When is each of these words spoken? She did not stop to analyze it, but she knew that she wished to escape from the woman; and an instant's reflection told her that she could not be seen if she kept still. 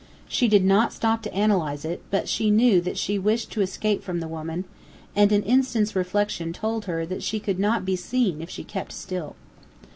She 0.27 0.47
did 0.47 0.65
not 0.65 0.93
stop 0.93 1.21
to 1.21 1.31
analyze 1.31 1.85
it, 1.85 2.01
but 2.09 2.27
she 2.27 2.49
knew 2.49 2.81
that 2.81 2.97
she 2.97 3.19
wished 3.19 3.51
to 3.51 3.61
escape 3.61 4.01
from 4.03 4.19
the 4.19 4.27
woman; 4.27 4.65
and 5.15 5.31
an 5.31 5.43
instant's 5.43 5.95
reflection 5.95 6.53
told 6.53 6.85
her 6.85 7.05
that 7.05 7.21
she 7.21 7.39
could 7.39 7.59
not 7.59 7.85
be 7.85 7.95
seen 7.95 8.41
if 8.41 8.49
she 8.49 8.63
kept 8.63 8.93
still. 8.93 9.35